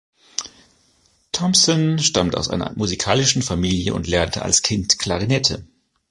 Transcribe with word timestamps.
Thompson 1.31 1.99
stammt 1.99 2.35
aus 2.35 2.49
einer 2.49 2.73
musikalischen 2.75 3.43
Familie 3.43 3.93
und 3.93 4.07
lernte 4.07 4.41
als 4.41 4.63
Kind 4.63 4.97
Klarinette. 4.97 5.67